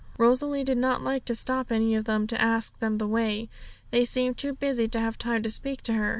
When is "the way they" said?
2.97-4.03